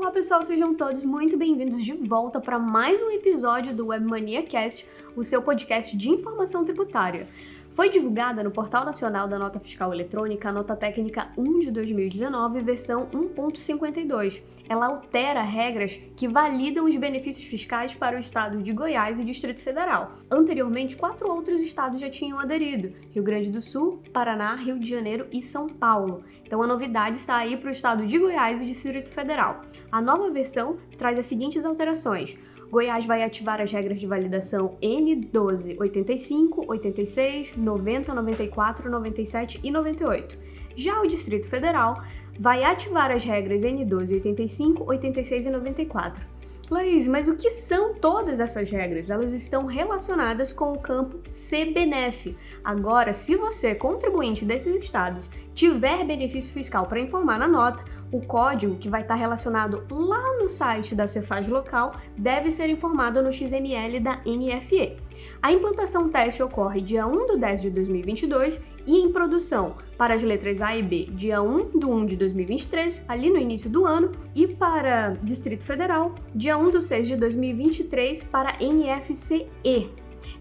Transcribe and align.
Olá 0.00 0.10
pessoal, 0.10 0.42
sejam 0.42 0.74
todos 0.74 1.04
muito 1.04 1.36
bem-vindos 1.36 1.84
de 1.84 1.92
volta 1.92 2.40
para 2.40 2.58
mais 2.58 3.02
um 3.02 3.10
episódio 3.10 3.76
do 3.76 3.88
Webmania 3.88 4.42
Cast, 4.42 4.86
o 5.14 5.22
seu 5.22 5.42
podcast 5.42 5.94
de 5.94 6.08
informação 6.08 6.64
tributária. 6.64 7.28
Foi 7.72 7.88
divulgada 7.88 8.42
no 8.42 8.50
Portal 8.50 8.84
Nacional 8.84 9.28
da 9.28 9.38
Nota 9.38 9.60
Fiscal 9.60 9.94
Eletrônica 9.94 10.48
a 10.48 10.52
Nota 10.52 10.74
Técnica 10.74 11.28
1 11.38 11.60
de 11.60 11.70
2019, 11.70 12.60
versão 12.62 13.06
1.52. 13.12 14.42
Ela 14.68 14.86
altera 14.86 15.40
regras 15.42 15.94
que 16.16 16.26
validam 16.26 16.84
os 16.84 16.96
benefícios 16.96 17.44
fiscais 17.44 17.94
para 17.94 18.16
o 18.16 18.20
estado 18.20 18.60
de 18.60 18.72
Goiás 18.72 19.20
e 19.20 19.24
Distrito 19.24 19.62
Federal. 19.62 20.14
Anteriormente, 20.28 20.96
quatro 20.96 21.30
outros 21.30 21.60
estados 21.60 22.00
já 22.00 22.10
tinham 22.10 22.40
aderido: 22.40 22.92
Rio 23.12 23.22
Grande 23.22 23.52
do 23.52 23.62
Sul, 23.62 24.02
Paraná, 24.12 24.56
Rio 24.56 24.78
de 24.78 24.88
Janeiro 24.88 25.28
e 25.32 25.40
São 25.40 25.68
Paulo. 25.68 26.24
Então 26.44 26.60
a 26.60 26.66
novidade 26.66 27.16
está 27.16 27.36
aí 27.36 27.56
para 27.56 27.68
o 27.68 27.72
estado 27.72 28.04
de 28.04 28.18
Goiás 28.18 28.60
e 28.60 28.66
Distrito 28.66 29.10
Federal. 29.10 29.62
A 29.92 30.02
nova 30.02 30.28
versão 30.30 30.76
traz 30.98 31.16
as 31.16 31.26
seguintes 31.26 31.64
alterações. 31.64 32.36
Goiás 32.70 33.04
vai 33.04 33.24
ativar 33.24 33.60
as 33.60 33.72
regras 33.72 33.98
de 33.98 34.06
validação 34.06 34.76
N12, 34.80 35.76
85, 35.80 36.66
86, 36.68 37.56
90, 37.56 38.14
94, 38.14 38.88
97 38.88 39.60
e 39.60 39.72
98. 39.72 40.38
Já 40.76 41.00
o 41.00 41.06
Distrito 41.06 41.48
Federal 41.48 42.00
vai 42.38 42.62
ativar 42.62 43.10
as 43.10 43.24
regras 43.24 43.64
N12, 43.64 44.12
85, 44.12 44.84
86 44.88 45.46
e 45.46 45.50
94. 45.50 46.24
Laís, 46.70 47.08
mas 47.08 47.26
o 47.26 47.36
que 47.36 47.50
são 47.50 47.94
todas 47.94 48.38
essas 48.38 48.70
regras? 48.70 49.10
Elas 49.10 49.34
estão 49.34 49.66
relacionadas 49.66 50.52
com 50.52 50.72
o 50.72 50.78
campo 50.78 51.18
CBNF. 51.18 52.36
Agora, 52.62 53.12
se 53.12 53.34
você, 53.34 53.74
contribuinte 53.74 54.44
desses 54.44 54.76
estados, 54.76 55.28
tiver 55.52 56.04
benefício 56.04 56.52
fiscal 56.52 56.86
para 56.86 57.00
informar 57.00 57.40
na 57.40 57.48
nota, 57.48 57.84
o 58.12 58.20
código 58.20 58.76
que 58.76 58.88
vai 58.88 59.02
estar 59.02 59.16
relacionado 59.16 59.84
lá 59.90 60.38
no 60.38 60.48
site 60.48 60.94
da 60.94 61.06
Cefaz 61.06 61.48
local 61.48 61.92
deve 62.16 62.50
ser 62.50 62.70
informado 62.70 63.22
no 63.22 63.32
XML 63.32 63.98
da 64.00 64.20
NFE. 64.24 64.96
A 65.42 65.52
implantação 65.52 66.08
teste 66.08 66.42
ocorre 66.42 66.80
dia 66.80 67.06
1 67.06 67.26
de 67.26 67.36
10 67.38 67.62
de 67.62 67.70
2022 67.70 68.60
e 68.86 68.98
em 68.98 69.12
produção 69.12 69.76
para 69.96 70.14
as 70.14 70.22
letras 70.22 70.62
A 70.62 70.76
e 70.76 70.82
B 70.82 71.06
dia 71.10 71.42
1 71.42 71.78
de 71.78 71.86
1 71.86 72.06
de 72.06 72.16
2023, 72.16 73.04
ali 73.06 73.30
no 73.30 73.38
início 73.38 73.68
do 73.68 73.84
ano, 73.84 74.12
e 74.34 74.46
para 74.46 75.10
Distrito 75.22 75.64
Federal, 75.64 76.14
dia 76.34 76.56
1 76.56 76.70
de 76.70 76.82
6 76.82 77.08
de 77.08 77.16
2023 77.16 78.24
para 78.24 78.56
NFCE. 78.60 79.90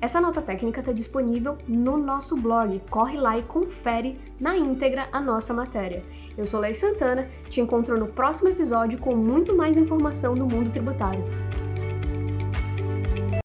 Essa 0.02 0.22
nota 0.22 0.42
técnica 0.42 0.80
está 0.80 0.92
disponível 0.92 1.58
no 1.68 1.98
nosso 1.98 2.38
blog. 2.38 2.82
Corre 2.90 3.18
lá 3.18 3.38
e 3.38 3.44
confere 3.44 4.20
na 4.40 4.58
íntegra 4.58 5.08
a 5.12 5.20
nossa 5.20 5.54
matéria. 5.54 6.04
Eu 6.38 6.46
sou 6.46 6.60
Lei 6.60 6.74
Santana, 6.74 7.28
te 7.50 7.62
encontro 7.62 8.00
no 8.00 8.08
próximo 8.08 8.50
episódio 8.50 9.00
com 9.00 9.16
muito 9.16 9.56
mais 9.56 9.78
informação 9.78 10.36
do 10.36 10.46
mundo 10.46 10.70
tributário. 10.70 11.24